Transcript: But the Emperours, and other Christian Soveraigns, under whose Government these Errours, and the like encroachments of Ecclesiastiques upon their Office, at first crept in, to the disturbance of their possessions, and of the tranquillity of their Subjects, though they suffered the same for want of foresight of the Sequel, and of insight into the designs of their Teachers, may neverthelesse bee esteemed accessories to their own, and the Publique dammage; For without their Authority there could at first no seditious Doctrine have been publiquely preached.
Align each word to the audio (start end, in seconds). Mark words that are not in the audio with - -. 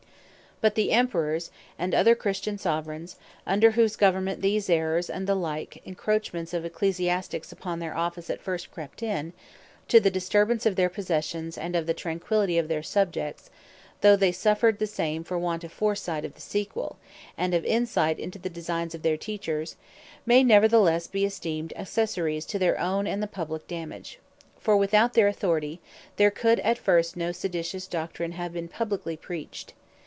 But 0.63 0.75
the 0.75 0.91
Emperours, 0.91 1.49
and 1.79 1.95
other 1.95 2.13
Christian 2.13 2.59
Soveraigns, 2.59 3.15
under 3.47 3.71
whose 3.71 3.95
Government 3.95 4.43
these 4.43 4.69
Errours, 4.69 5.09
and 5.09 5.25
the 5.25 5.33
like 5.33 5.81
encroachments 5.87 6.53
of 6.53 6.63
Ecclesiastiques 6.63 7.51
upon 7.51 7.79
their 7.79 7.97
Office, 7.97 8.29
at 8.29 8.39
first 8.43 8.69
crept 8.71 9.01
in, 9.01 9.33
to 9.87 9.99
the 9.99 10.11
disturbance 10.11 10.67
of 10.67 10.75
their 10.75 10.87
possessions, 10.87 11.57
and 11.57 11.75
of 11.75 11.87
the 11.87 11.95
tranquillity 11.95 12.59
of 12.59 12.67
their 12.67 12.83
Subjects, 12.83 13.49
though 14.01 14.15
they 14.15 14.31
suffered 14.31 14.77
the 14.77 14.85
same 14.85 15.23
for 15.23 15.35
want 15.35 15.63
of 15.63 15.71
foresight 15.71 16.23
of 16.23 16.35
the 16.35 16.41
Sequel, 16.41 16.99
and 17.35 17.55
of 17.55 17.65
insight 17.65 18.19
into 18.19 18.37
the 18.37 18.47
designs 18.47 18.93
of 18.93 19.01
their 19.01 19.17
Teachers, 19.17 19.77
may 20.27 20.43
neverthelesse 20.43 21.11
bee 21.11 21.25
esteemed 21.25 21.73
accessories 21.75 22.45
to 22.45 22.59
their 22.59 22.79
own, 22.79 23.07
and 23.07 23.23
the 23.23 23.25
Publique 23.25 23.65
dammage; 23.67 24.19
For 24.59 24.77
without 24.77 25.13
their 25.15 25.27
Authority 25.27 25.81
there 26.17 26.29
could 26.29 26.59
at 26.59 26.77
first 26.77 27.17
no 27.17 27.31
seditious 27.31 27.87
Doctrine 27.87 28.33
have 28.33 28.53
been 28.53 28.67
publiquely 28.69 29.19
preached. 29.19 29.73